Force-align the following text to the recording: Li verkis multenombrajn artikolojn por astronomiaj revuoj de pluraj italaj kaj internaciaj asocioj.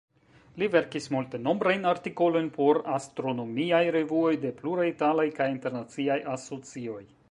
Li 0.61 0.69
verkis 0.75 1.07
multenombrajn 1.15 1.85
artikolojn 1.91 2.49
por 2.57 2.81
astronomiaj 2.95 3.83
revuoj 3.99 4.35
de 4.47 4.55
pluraj 4.63 4.91
italaj 4.97 5.31
kaj 5.41 5.53
internaciaj 5.57 6.23
asocioj. 6.39 7.03